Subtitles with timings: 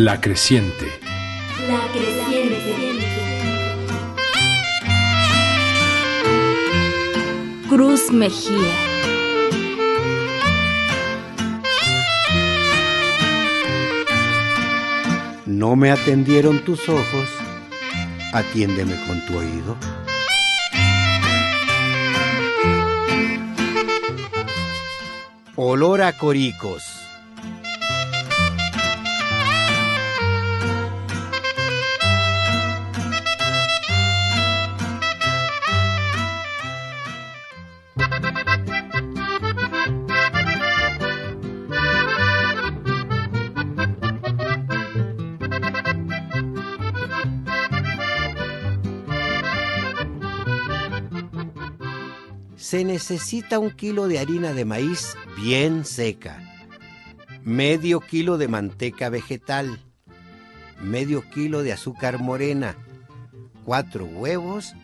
[0.00, 0.86] La creciente.
[1.66, 3.02] La creciente.
[7.68, 8.76] Cruz Mejía.
[15.46, 17.28] No me atendieron tus ojos,
[18.32, 19.76] atiéndeme con tu oído.
[25.56, 26.97] Olor a coricos.
[52.68, 56.38] Se necesita un kilo de harina de maíz bien seca,
[57.42, 59.80] medio kilo de manteca vegetal,
[60.78, 62.76] medio kilo de azúcar morena,
[63.64, 64.74] cuatro huevos,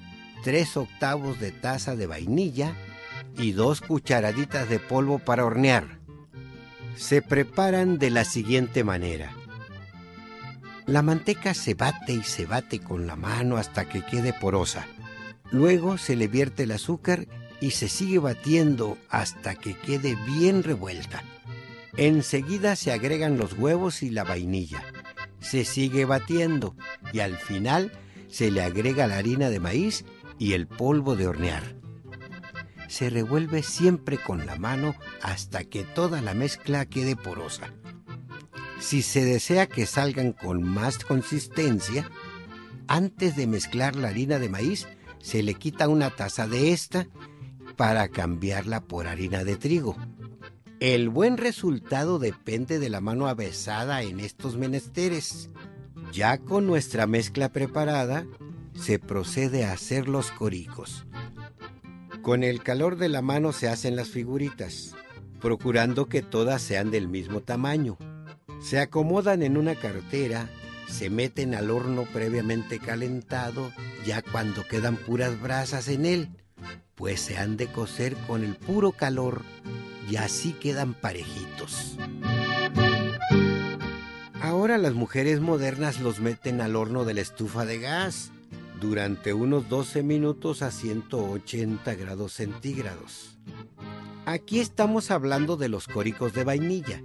[0.42, 2.74] tres octavos de taza de vainilla
[3.36, 5.98] y dos cucharaditas de polvo para hornear.
[6.96, 9.36] Se preparan de la siguiente manera.
[10.86, 14.86] La manteca se bate y se bate con la mano hasta que quede porosa.
[15.50, 17.27] Luego se le vierte el azúcar
[17.60, 21.22] y se sigue batiendo hasta que quede bien revuelta.
[21.96, 24.83] Enseguida se agregan los huevos y la vainilla.
[25.41, 26.74] Se sigue batiendo
[27.12, 27.92] y al final
[28.28, 30.05] se le agrega la harina de maíz
[30.38, 31.77] y el polvo de hornear.
[32.88, 37.72] Se revuelve siempre con la mano hasta que toda la mezcla quede porosa.
[38.80, 42.11] Si se desea que salgan con más consistencia,
[42.86, 44.86] antes de mezclar la harina de maíz,
[45.20, 47.06] se le quita una taza de esta
[47.77, 49.97] para cambiarla por harina de trigo.
[50.80, 55.51] El buen resultado depende de la mano avesada en estos menesteres.
[56.13, 58.27] Ya con nuestra mezcla preparada,
[58.74, 61.07] se procede a hacer los coricos.
[62.23, 64.95] Con el calor de la mano se hacen las figuritas,
[65.40, 67.98] procurando que todas sean del mismo tamaño.
[68.61, 70.48] Se acomodan en una cartera,
[70.89, 73.73] se meten al horno previamente calentado,
[74.07, 76.30] ya cuando quedan puras brasas en él,
[76.94, 79.42] pues se han de cocer con el puro calor
[80.08, 81.96] y así quedan parejitos.
[84.40, 88.30] Ahora las mujeres modernas los meten al horno de la estufa de gas
[88.80, 93.38] durante unos 12 minutos a 180 grados centígrados.
[94.27, 97.02] Aquí estamos hablando de los córicos de vainilla,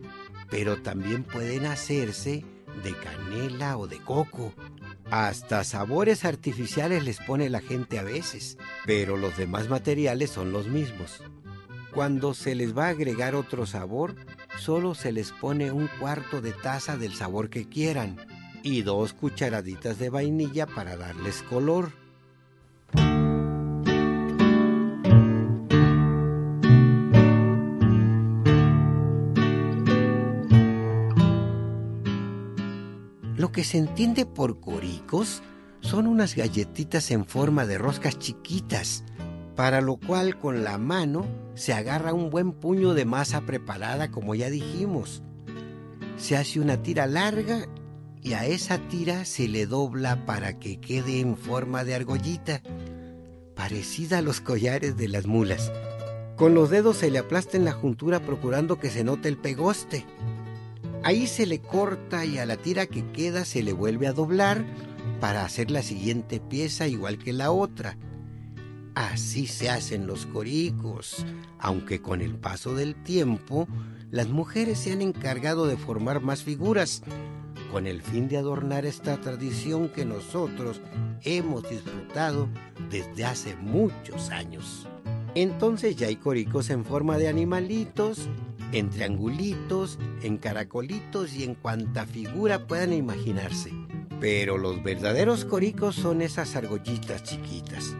[0.49, 2.45] pero también pueden hacerse
[2.83, 4.53] de canela o de coco.
[5.11, 10.67] Hasta sabores artificiales les pone la gente a veces, pero los demás materiales son los
[10.67, 11.23] mismos.
[11.93, 14.15] Cuando se les va a agregar otro sabor,
[14.59, 18.17] solo se les pone un cuarto de taza del sabor que quieran
[18.61, 21.91] y dos cucharaditas de vainilla para darles color.
[33.59, 35.41] Que se entiende por coricos
[35.81, 39.03] son unas galletitas en forma de roscas chiquitas,
[39.57, 41.25] para lo cual con la mano
[41.55, 45.23] se agarra un buen puño de masa preparada como ya dijimos.
[46.15, 47.67] Se hace una tira larga
[48.21, 52.61] y a esa tira se le dobla para que quede en forma de argollita,
[53.57, 55.69] parecida a los collares de las mulas.
[56.37, 60.05] Con los dedos se le aplasta en la juntura procurando que se note el pegoste.
[61.03, 64.65] Ahí se le corta y a la tira que queda se le vuelve a doblar
[65.21, 67.97] para hacer la siguiente pieza igual que la otra.
[68.95, 71.25] Así se hacen los coricos,
[71.57, 73.67] aunque con el paso del tiempo
[74.11, 77.01] las mujeres se han encargado de formar más figuras,
[77.71, 80.81] con el fin de adornar esta tradición que nosotros
[81.23, 82.49] hemos disfrutado
[82.89, 84.87] desde hace muchos años.
[85.35, 88.27] Entonces ya hay coricos en forma de animalitos,
[88.71, 93.71] en triangulitos, en caracolitos y en cuanta figura puedan imaginarse.
[94.19, 97.95] Pero los verdaderos coricos son esas argollitas chiquitas.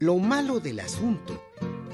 [0.00, 1.40] Lo malo del asunto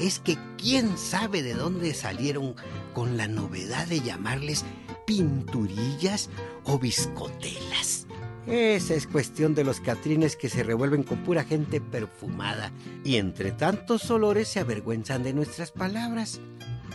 [0.00, 2.54] es que quién sabe de dónde salieron
[2.94, 4.64] con la novedad de llamarles
[5.06, 6.30] pinturillas
[6.64, 8.06] o biscotelas.
[8.46, 12.72] Esa es cuestión de los catrines que se revuelven con pura gente perfumada
[13.04, 16.40] y entre tantos olores se avergüenzan de nuestras palabras.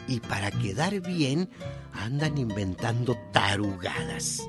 [0.07, 1.49] y para quedar bien
[1.91, 4.45] andan inventando tarugadas.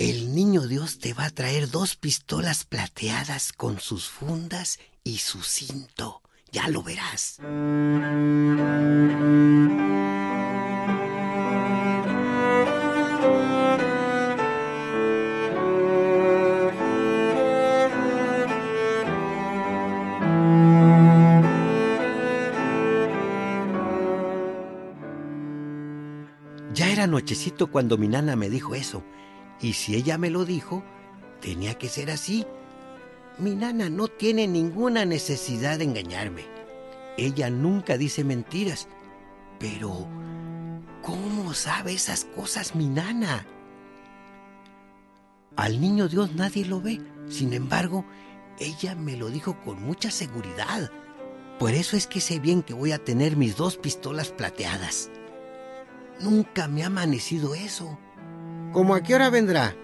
[0.00, 5.42] El niño Dios te va a traer dos pistolas plateadas con sus fundas y su
[5.42, 6.22] cinto.
[6.50, 7.36] Ya lo verás.
[26.72, 29.04] Ya era nochecito cuando mi nana me dijo eso,
[29.62, 30.82] y si ella me lo dijo,
[31.40, 32.46] tenía que ser así.
[33.38, 36.44] Mi nana no tiene ninguna necesidad de engañarme.
[37.16, 38.88] Ella nunca dice mentiras.
[39.58, 40.06] Pero,
[41.02, 43.46] ¿cómo sabe esas cosas mi nana?
[45.56, 47.00] Al niño Dios nadie lo ve.
[47.28, 48.04] Sin embargo,
[48.58, 50.90] ella me lo dijo con mucha seguridad.
[51.58, 55.10] Por eso es que sé bien que voy a tener mis dos pistolas plateadas.
[56.20, 57.98] Nunca me ha amanecido eso.
[58.72, 59.74] ¿Cómo a qué hora vendrá?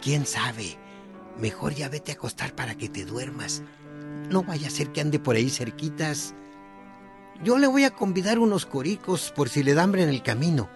[0.00, 0.78] ¿Quién sabe?
[1.36, 3.64] Mejor ya vete a acostar para que te duermas.
[4.30, 6.32] No vaya a ser que ande por ahí cerquitas.
[7.42, 10.70] Yo le voy a convidar unos coricos por si le da hambre en el camino.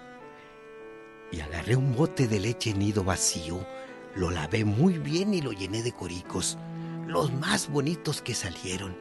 [1.31, 3.65] Y agarré un bote de leche nido vacío,
[4.17, 6.59] lo lavé muy bien y lo llené de coricos,
[7.07, 8.97] los más bonitos que salieron,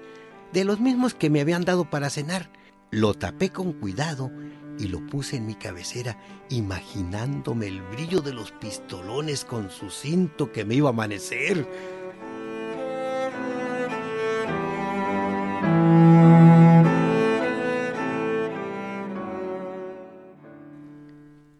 [0.53, 2.51] de los mismos que me habían dado para cenar.
[2.91, 4.31] Lo tapé con cuidado
[4.79, 6.17] y lo puse en mi cabecera,
[6.49, 11.67] imaginándome el brillo de los pistolones con su cinto que me iba a amanecer.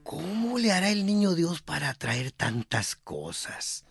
[0.03, 3.85] ¿Cómo le hará el niño Dios para traer tantas cosas?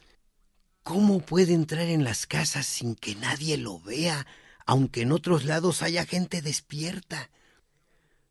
[0.82, 4.24] ¿Cómo puede entrar en las casas sin que nadie lo vea,
[4.66, 7.28] aunque en otros lados haya gente despierta?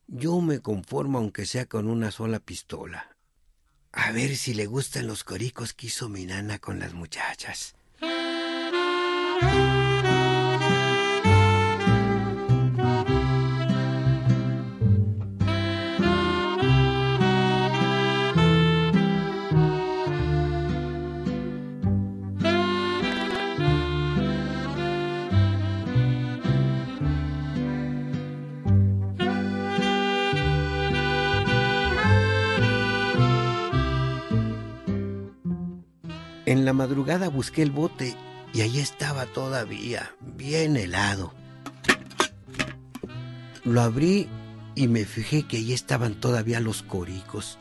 [0.08, 3.16] Yo me conformo aunque sea con una sola pistola.
[3.92, 7.76] A ver si le gustan los coricos que hizo mi nana con las muchachas.
[36.66, 38.16] La madrugada busqué el bote
[38.52, 41.32] y ahí estaba todavía, bien helado.
[43.64, 44.28] Lo abrí
[44.74, 47.60] y me fijé que ahí estaban todavía los coricos.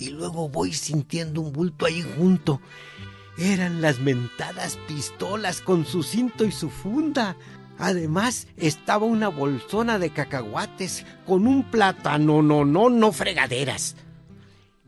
[0.00, 2.60] Y luego voy sintiendo un bulto ahí junto.
[3.38, 7.36] Eran las mentadas pistolas con su cinto y su funda.
[7.78, 13.94] Además, estaba una bolsona de cacahuates con un plátano, no, no, no fregaderas.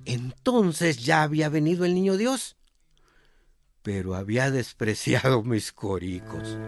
[0.04, 2.56] Entonces ya había venido el niño Dios
[3.82, 6.58] pero había despreciado mis coricos.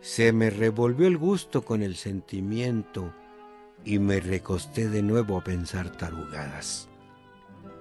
[0.00, 3.12] Se me revolvió el gusto con el sentimiento
[3.84, 6.88] y me recosté de nuevo a pensar tarugadas.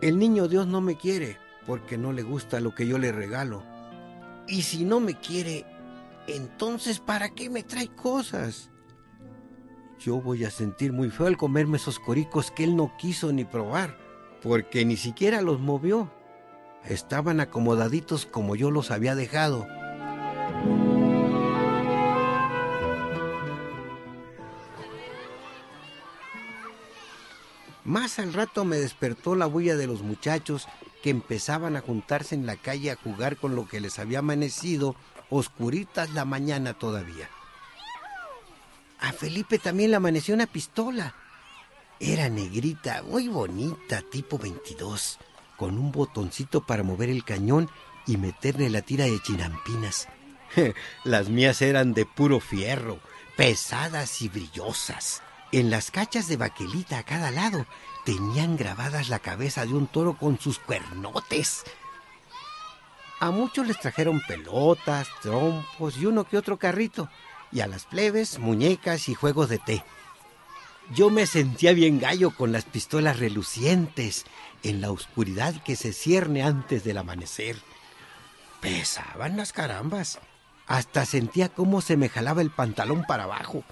[0.02, 3.64] El niño Dios no me quiere porque no le gusta lo que yo le regalo.
[4.48, 5.66] Y si no me quiere,
[6.28, 8.72] entonces, ¿para qué me trae cosas?
[10.00, 13.46] Yo voy a sentir muy feo al comerme esos coricos que él no quiso ni
[13.46, 13.98] probar,
[14.42, 16.12] porque ni siquiera los movió.
[16.84, 19.68] Estaban acomodaditos como yo los había dejado.
[27.84, 30.68] Más al rato me despertó la bulla de los muchachos
[31.04, 34.96] que empezaban a juntarse en la calle a jugar con lo que les había amanecido
[35.30, 37.30] oscuritas la mañana todavía.
[39.00, 41.16] A Felipe también le amaneció una pistola.
[42.00, 45.20] Era negrita, muy bonita, tipo 22,
[45.58, 47.70] con un botoncito para mover el cañón
[48.06, 50.08] y meterle la tira de chinampinas.
[51.04, 53.00] Las mías eran de puro fierro,
[53.36, 55.22] pesadas y brillosas.
[55.52, 57.66] En las cachas de baquelita a cada lado
[58.04, 61.64] tenían grabadas la cabeza de un toro con sus cuernotes.
[63.20, 67.10] A muchos les trajeron pelotas, trompos y uno que otro carrito,
[67.52, 69.84] y a las plebes muñecas y juegos de té.
[70.94, 74.26] Yo me sentía bien gallo con las pistolas relucientes
[74.64, 77.58] en la oscuridad que se cierne antes del amanecer.
[78.62, 80.20] Pesaban las carambas.
[80.68, 83.64] Hasta sentía cómo se me jalaba el pantalón para abajo.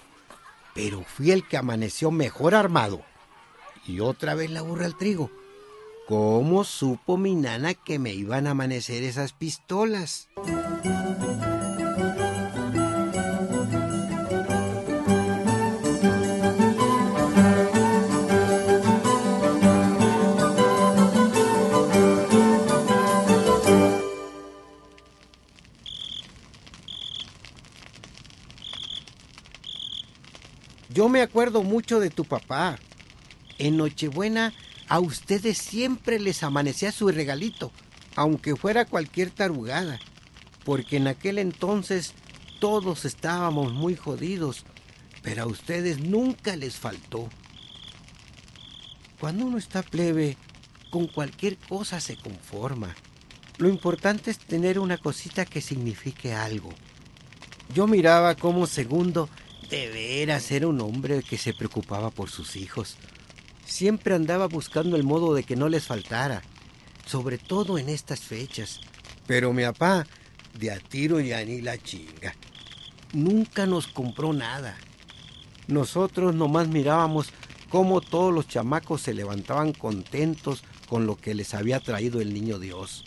[0.73, 3.03] Pero fui el que amaneció mejor armado.
[3.85, 5.29] Y otra vez la burra al trigo.
[6.05, 10.27] ¿Cómo supo mi nana que me iban a amanecer esas pistolas?
[30.89, 32.77] Yo me acuerdo mucho de tu papá.
[33.57, 34.53] En Nochebuena
[34.87, 37.71] a ustedes siempre les amanecía su regalito,
[38.15, 39.99] aunque fuera cualquier tarugada,
[40.63, 42.13] porque en aquel entonces
[42.59, 44.65] todos estábamos muy jodidos,
[45.21, 47.29] pero a ustedes nunca les faltó.
[49.19, 50.37] Cuando uno está plebe,
[50.89, 52.95] con cualquier cosa se conforma.
[53.57, 56.69] Lo importante es tener una cosita que signifique algo.
[57.73, 59.29] Yo miraba como segundo
[59.69, 62.97] de veras era un hombre que se preocupaba por sus hijos.
[63.65, 66.41] Siempre andaba buscando el modo de que no les faltara,
[67.05, 68.81] sobre todo en estas fechas.
[69.25, 70.05] Pero mi papá,
[70.57, 72.35] de a tiro ya ni la chinga.
[73.13, 74.75] Nunca nos compró nada.
[75.67, 77.29] Nosotros nomás mirábamos
[77.69, 82.59] cómo todos los chamacos se levantaban contentos con lo que les había traído el niño
[82.59, 83.05] Dios.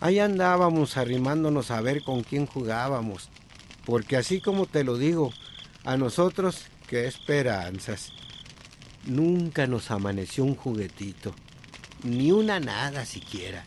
[0.00, 3.28] Ahí andábamos arrimándonos a ver con quién jugábamos,
[3.84, 5.32] porque así como te lo digo,
[5.84, 8.12] a nosotros, qué esperanzas.
[9.06, 11.34] Nunca nos amaneció un juguetito,
[12.04, 13.64] ni una nada siquiera.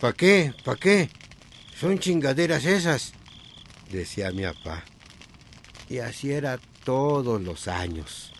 [0.00, 0.54] ¿Pa qué?
[0.64, 1.10] ¿Pa qué?
[1.78, 3.12] Son chingaderas esas,
[3.90, 4.84] decía mi papá.
[5.88, 8.32] Y así era todos los años.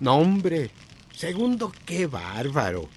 [0.00, 0.70] No, hombre,
[1.14, 2.88] segundo, qué bárbaro.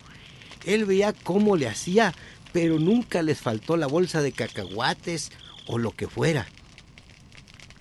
[0.66, 2.14] Él veía cómo le hacía,
[2.52, 5.32] pero nunca les faltó la bolsa de cacahuates
[5.68, 6.48] o lo que fuera.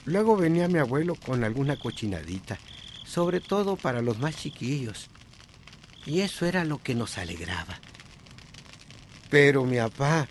[0.05, 2.59] Luego venía mi abuelo con alguna cochinadita,
[3.15, 5.09] sobre todo para los más chiquillos.
[6.05, 7.79] Y eso era lo que nos alegraba.
[9.31, 10.27] Pero mi papá,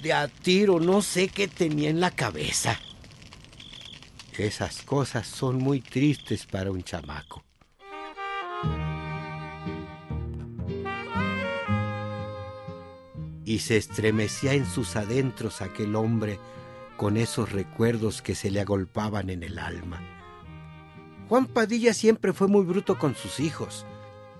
[0.00, 2.78] de a tiro, no sé qué tenía en la cabeza.
[4.38, 7.42] Esas cosas son muy tristes para un chamaco.
[13.44, 16.38] Y se estremecía en sus adentros aquel hombre
[16.96, 20.13] con esos recuerdos que se le agolpaban en el alma.
[21.28, 23.86] Juan Padilla siempre fue muy bruto con sus hijos.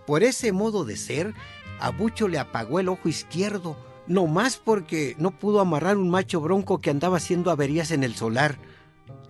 [0.06, 1.34] Por ese modo de ser,
[1.80, 3.76] a Bucho le apagó el ojo izquierdo,
[4.06, 8.14] no más porque no pudo amarrar un macho bronco que andaba haciendo averías en el
[8.14, 8.58] solar.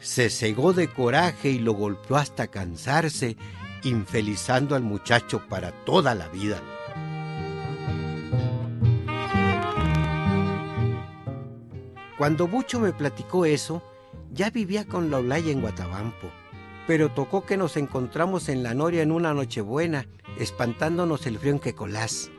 [0.01, 3.37] Se cegó de coraje y lo golpeó hasta cansarse,
[3.85, 6.61] infelizando al muchacho para toda la vida.
[12.19, 13.83] Cuando Bucho me platicó eso,
[14.33, 16.31] ya vivía con la Olaya en Guatabampo,
[16.87, 20.07] pero tocó que nos encontramos en la Noria en una nochebuena,
[20.39, 22.31] espantándonos el frío en Quecolás.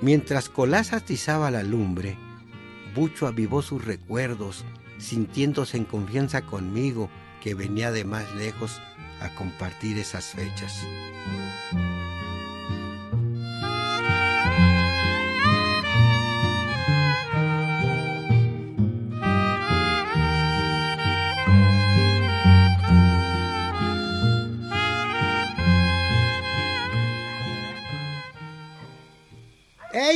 [0.00, 2.16] Mientras Colás atizaba la lumbre,
[2.94, 4.64] Bucho avivó sus recuerdos,
[4.98, 7.08] sintiéndose en confianza conmigo,
[7.40, 8.80] que venía de más lejos
[9.20, 10.84] a compartir esas fechas.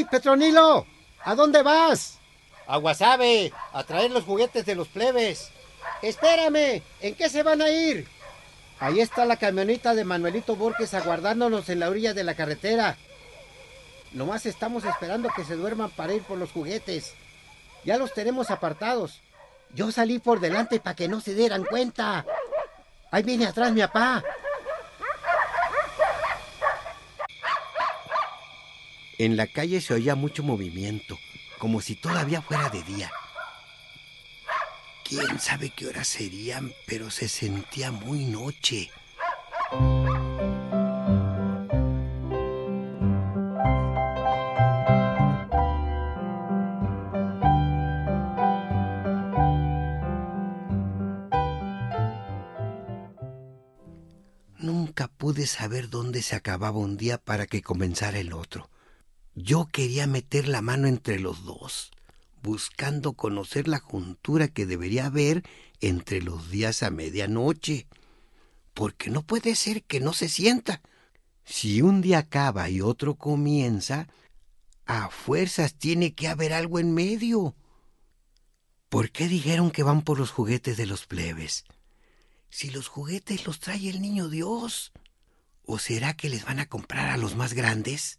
[0.06, 0.86] ¡Ey, Petronilo!
[1.24, 2.18] ¿A dónde vas?
[2.68, 5.50] A Guasave, a traer los juguetes de los plebes.
[6.00, 8.06] Espérame, ¿en qué se van a ir?
[8.78, 12.96] Ahí está la camioneta de Manuelito Borges aguardándonos en la orilla de la carretera.
[14.12, 17.14] Nomás estamos esperando que se duerman para ir por los juguetes.
[17.84, 19.22] Ya los tenemos apartados.
[19.74, 22.24] Yo salí por delante para que no se dieran cuenta.
[23.10, 24.22] Ahí viene atrás mi papá.
[29.18, 31.18] En la calle se oía mucho movimiento,
[31.58, 33.10] como si todavía fuera de día.
[35.08, 38.90] Quién sabe qué horas serían, pero se sentía muy noche.
[54.58, 58.68] Nunca pude saber dónde se acababa un día para que comenzara el otro.
[59.38, 61.90] Yo quería meter la mano entre los dos,
[62.42, 65.42] buscando conocer la juntura que debería haber
[65.82, 67.86] entre los días a medianoche,
[68.72, 70.80] porque no puede ser que no se sienta.
[71.44, 74.08] Si un día acaba y otro comienza,
[74.86, 77.54] a fuerzas tiene que haber algo en medio.
[78.88, 81.66] ¿Por qué dijeron que van por los juguetes de los plebes?
[82.48, 84.92] Si los juguetes los trae el niño Dios.
[85.66, 88.18] ¿O será que les van a comprar a los más grandes?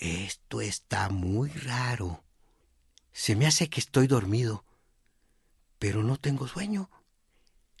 [0.00, 2.24] Esto está muy raro.
[3.12, 4.64] Se me hace que estoy dormido,
[5.78, 6.90] pero no tengo sueño.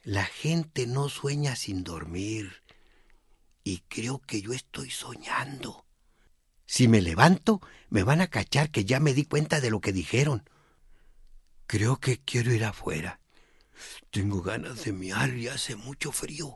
[0.02, 2.62] La gente no sueña sin dormir,
[3.64, 5.86] y creo que yo estoy soñando.
[6.66, 9.94] Si me levanto, me van a cachar que ya me di cuenta de lo que
[9.94, 10.46] dijeron.
[11.66, 13.18] Creo que quiero ir afuera.
[14.10, 16.54] Tengo ganas de miar y hace mucho frío.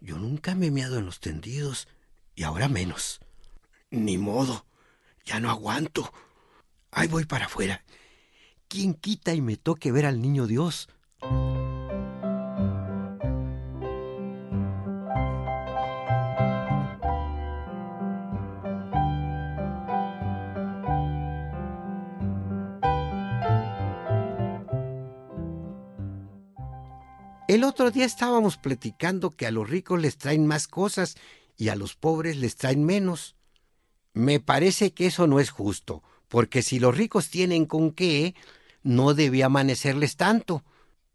[0.00, 1.86] Yo nunca me he miado en los tendidos
[2.34, 3.20] y ahora menos.
[3.96, 4.66] Ni modo,
[5.24, 6.12] ya no aguanto.
[6.90, 7.82] Ahí voy para afuera.
[8.68, 10.88] ¿Quién quita y me toque ver al niño Dios?
[27.48, 31.16] El otro día estábamos platicando que a los ricos les traen más cosas
[31.56, 33.36] y a los pobres les traen menos.
[34.16, 38.34] Me parece que eso no es justo, porque si los ricos tienen con qué,
[38.82, 40.64] no debe amanecerles tanto.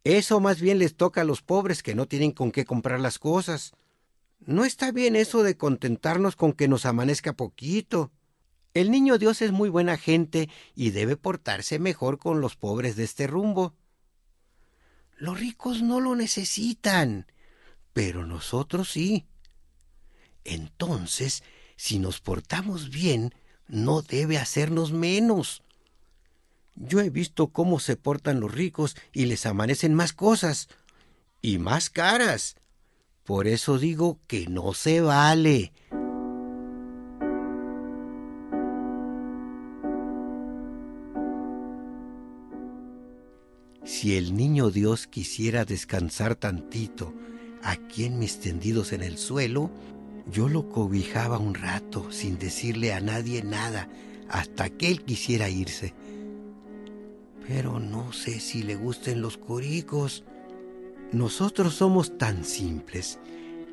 [0.04, 3.18] Eso más bien les toca a los pobres que no tienen con qué comprar las
[3.18, 3.74] cosas.
[4.40, 8.12] No está bien eso de contentarnos con que nos amanezca poquito.
[8.76, 13.06] El niño Dios es muy buena gente y debe portarse mejor con los pobres de
[13.06, 13.74] este rumbo.
[15.18, 17.26] Los ricos no lo necesitan,
[17.94, 19.26] pero nosotros sí.
[20.44, 21.42] Entonces,
[21.84, 23.34] si nos portamos bien,
[23.68, 25.64] no debe hacernos menos.
[26.76, 30.70] Yo he visto cómo se portan los ricos y les amanecen más cosas,
[31.42, 32.56] y más caras.
[33.24, 35.74] Por eso digo que no se vale.
[43.84, 47.12] Si el niño Dios quisiera descansar tantito
[47.64, 49.72] aquí en mis tendidos en el suelo,
[50.30, 53.90] yo lo cobijaba un rato sin decirle a nadie nada
[54.30, 55.94] hasta que él quisiera irse.
[57.48, 60.24] Pero no sé si le gusten los coricos.
[61.12, 63.20] Nosotros somos tan simples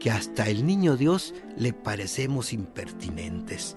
[0.00, 3.76] que hasta el niño Dios le parecemos impertinentes.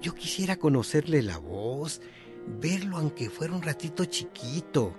[0.00, 2.00] Yo quisiera conocerle la voz
[2.60, 4.92] verlo aunque fuera un ratito chiquito.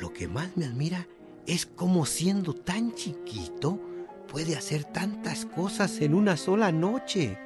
[0.00, 1.06] Lo que más me admira
[1.46, 3.80] es cómo siendo tan chiquito
[4.32, 7.38] puede hacer tantas cosas en una sola noche.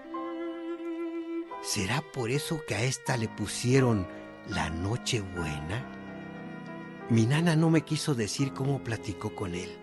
[1.61, 4.07] ¿Será por eso que a esta le pusieron
[4.49, 5.85] la noche buena?
[7.11, 9.77] Mi nana no me quiso decir cómo platicó con él.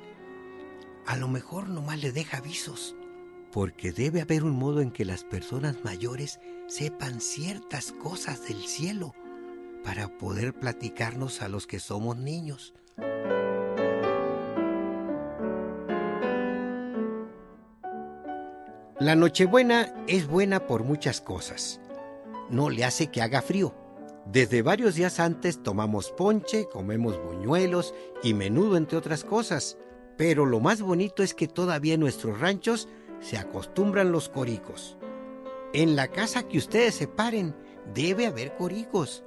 [1.06, 2.96] A lo mejor nomás le deja avisos
[3.52, 9.14] porque debe haber un modo en que las personas mayores sepan ciertas cosas del cielo
[9.84, 12.74] para poder platicarnos a los que somos niños.
[19.04, 21.82] La Nochebuena es buena por muchas cosas.
[22.50, 23.76] No le hace que haga frío.
[24.26, 29.78] Desde varios días antes tomamos ponche, comemos buñuelos y menudo entre otras cosas.
[30.16, 32.88] Pero lo más bonito es que todavía en nuestros ranchos
[33.20, 34.98] se acostumbran los coricos.
[35.74, 37.54] En la casa que ustedes se paren
[37.94, 39.26] debe haber coricos,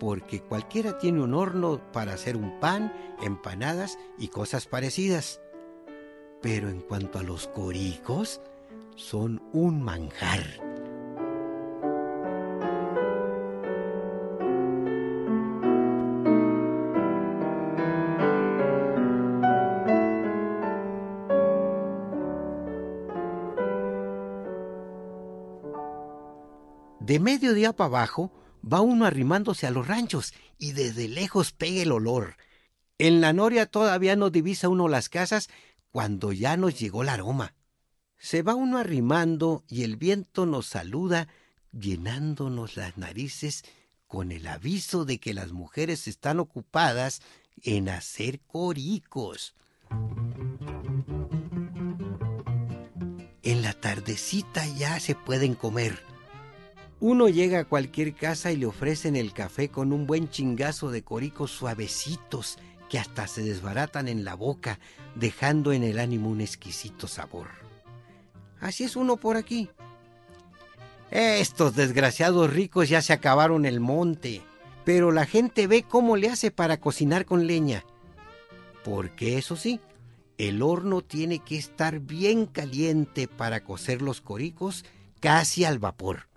[0.00, 5.40] porque cualquiera tiene un horno para hacer un pan, empanadas y cosas parecidas.
[6.40, 8.40] Pero en cuanto a los coricos,
[8.96, 10.72] son un manjar.
[27.00, 28.32] De mediodía para abajo
[28.64, 32.36] va uno arrimándose a los ranchos y desde lejos pega el olor.
[32.96, 35.50] En la noria todavía no divisa uno las casas
[35.90, 37.54] cuando ya nos llegó el aroma.
[38.22, 41.26] Se va uno arrimando y el viento nos saluda
[41.72, 43.64] llenándonos las narices
[44.06, 47.20] con el aviso de que las mujeres están ocupadas
[47.64, 49.56] en hacer coricos.
[53.42, 55.98] En la tardecita ya se pueden comer
[57.00, 61.02] uno llega a cualquier casa y le ofrecen el café con un buen chingazo de
[61.02, 62.58] coricos suavecitos
[62.88, 64.78] que hasta se desbaratan en la boca,
[65.16, 67.61] dejando en el ánimo un exquisito sabor.
[68.62, 69.68] Así es uno por aquí.
[71.10, 74.40] Estos desgraciados ricos ya se acabaron el monte,
[74.84, 77.84] pero la gente ve cómo le hace para cocinar con leña.
[78.82, 79.80] Porque eso sí,
[80.38, 84.84] el horno tiene que estar bien caliente para cocer los coricos
[85.20, 86.28] casi al vapor.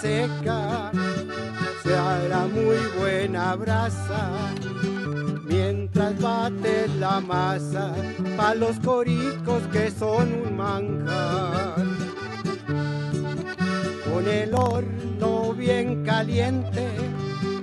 [0.00, 0.90] Seca,
[1.82, 4.30] se hará muy buena brasa.
[5.44, 7.94] Mientras bates la masa,
[8.36, 11.86] pa' los coricos que son un manjar
[14.04, 16.88] con el horno bien caliente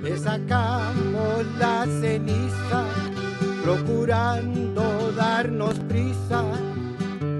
[0.02, 2.84] le sacamos la ceniza,
[3.62, 6.44] procurando darnos prisa,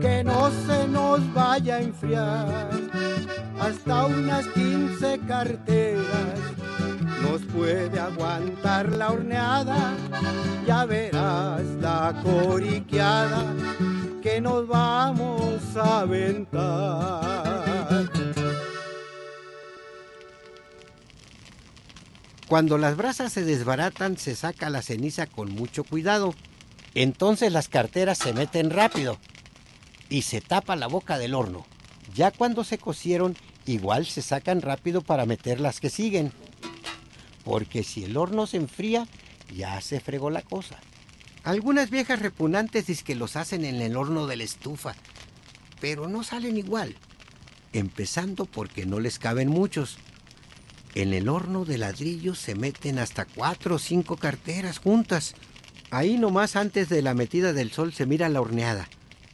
[0.00, 2.81] que no se nos vaya a enfriar.
[3.62, 6.40] Hasta unas 15 carteras
[7.22, 9.94] nos puede aguantar la horneada,
[10.66, 13.54] ya verás la coriqueada
[14.20, 17.22] que nos vamos a aventar.
[22.48, 26.34] Cuando las brasas se desbaratan, se saca la ceniza con mucho cuidado.
[26.94, 29.18] Entonces las carteras se meten rápido
[30.08, 31.64] y se tapa la boca del horno.
[32.12, 36.32] Ya cuando se cocieron, igual se sacan rápido para meter las que siguen.
[37.44, 39.06] Porque si el horno se enfría,
[39.54, 40.78] ya se fregó la cosa.
[41.44, 44.94] Algunas viejas repugnantes dicen que los hacen en el horno de la estufa,
[45.80, 46.94] pero no salen igual.
[47.72, 49.98] Empezando porque no les caben muchos.
[50.94, 55.34] En el horno de ladrillo se meten hasta cuatro o cinco carteras juntas.
[55.90, 58.88] Ahí nomás antes de la metida del sol se mira la horneada.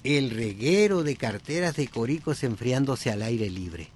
[0.04, 3.90] El reguero de carteras de coricos enfriándose al aire libre.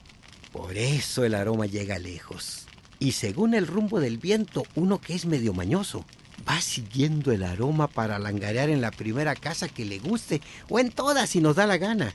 [0.52, 2.66] Por eso el aroma llega lejos.
[2.98, 6.04] Y según el rumbo del viento, uno que es medio mañoso,
[6.48, 10.90] va siguiendo el aroma para langarear en la primera casa que le guste o en
[10.90, 12.14] todas si nos da la gana.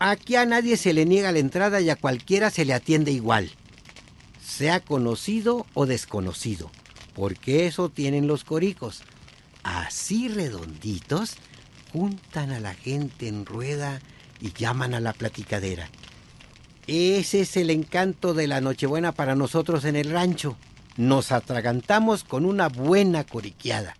[0.00, 3.52] Aquí a nadie se le niega la entrada y a cualquiera se le atiende igual
[4.58, 6.72] sea conocido o desconocido,
[7.14, 9.02] porque eso tienen los coricos.
[9.62, 11.36] Así redonditos,
[11.92, 14.00] juntan a la gente en rueda
[14.40, 15.90] y llaman a la platicadera.
[16.88, 20.56] Ese es el encanto de la Nochebuena para nosotros en el rancho.
[20.96, 23.94] Nos atragantamos con una buena coriqueada.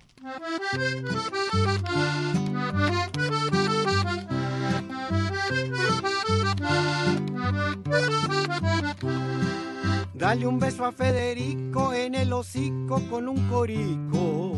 [10.14, 14.56] Dale un beso a Federico en el hocico con un corico.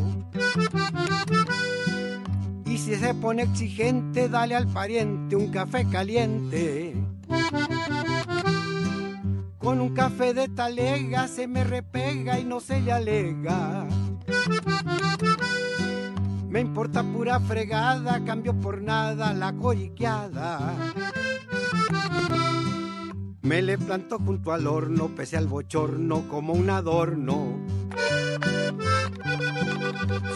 [2.65, 6.95] Y si se pone exigente, dale al pariente un café caliente.
[9.61, 13.85] Con un café de talega se me repega y no se le alega.
[16.49, 20.73] Me importa pura fregada, cambio por nada la coriqueada.
[23.43, 27.59] Me le planto junto al horno, pese al bochorno, como un adorno.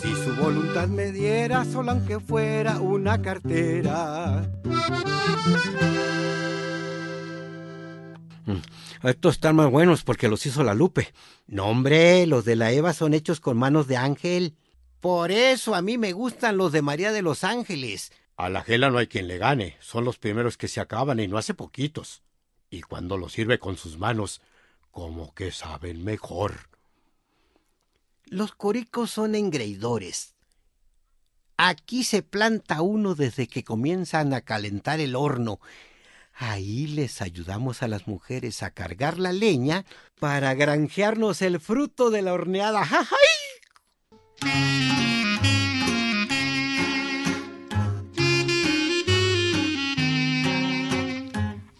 [0.01, 4.47] Si su voluntad me diera, solo aunque fuera una cartera.
[9.03, 11.13] Estos están más buenos porque los hizo la Lupe.
[11.47, 14.55] No, hombre, los de la Eva son hechos con manos de ángel.
[14.99, 18.11] Por eso a mí me gustan los de María de los Ángeles.
[18.37, 19.77] A la Gela no hay quien le gane.
[19.79, 22.23] Son los primeros que se acaban y no hace poquitos.
[22.69, 24.41] Y cuando los sirve con sus manos,
[24.91, 26.69] como que saben mejor.
[28.25, 30.35] Los coricos son engreidores.
[31.57, 35.59] Aquí se planta uno desde que comienzan a calentar el horno.
[36.37, 39.85] Ahí les ayudamos a las mujeres a cargar la leña
[40.19, 42.81] para granjearnos el fruto de la horneada.
[42.81, 43.35] ¡Ay!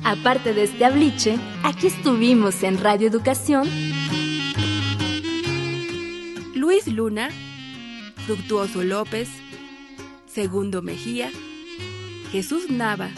[0.06, 3.68] Aparte de este abliche, aquí estuvimos en Radio Educación.
[6.54, 7.30] Luis Luna,
[8.26, 9.28] Fructuoso López,
[10.28, 11.30] Segundo Mejía,
[12.32, 13.10] Jesús Nava,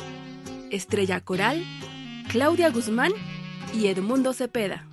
[0.72, 1.64] Estrella Coral,
[2.30, 3.12] Claudia Guzmán
[3.74, 4.86] y Edmundo Cepeda.